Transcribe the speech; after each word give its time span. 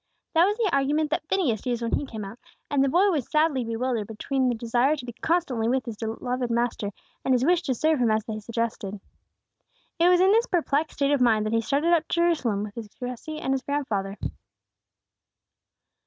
That 0.33 0.45
was 0.45 0.57
the 0.57 0.67
argument 0.73 1.11
that 1.11 1.27
Phineas 1.27 1.63
used 1.67 1.83
when 1.83 1.91
he 1.91 2.07
came 2.07 2.25
out; 2.25 2.39
and 2.71 2.83
the 2.83 2.89
boy 2.89 3.11
was 3.11 3.29
sadly 3.29 3.63
bewildered 3.63 4.07
between 4.07 4.49
the 4.49 4.55
desire 4.55 4.95
to 4.95 5.05
be 5.05 5.13
constantly 5.13 5.69
with 5.69 5.85
his 5.85 5.95
beloved 5.95 6.49
Master, 6.49 6.89
and 7.23 7.35
his 7.35 7.45
wish 7.45 7.61
to 7.61 7.75
serve 7.75 7.99
Him 7.99 8.09
as 8.09 8.23
they 8.25 8.39
suggested. 8.39 8.99
It 9.99 10.09
was 10.09 10.19
in 10.19 10.31
this 10.31 10.47
perplexed 10.47 10.95
state 10.97 11.11
of 11.11 11.21
mind 11.21 11.45
that 11.45 11.53
he 11.53 11.61
started 11.61 11.93
up 11.93 12.07
to 12.07 12.13
Jerusalem 12.15 12.71
with 12.75 12.95
Jesse 12.97 13.37
and 13.37 13.53
his 13.53 13.61
grandfather. 13.61 14.17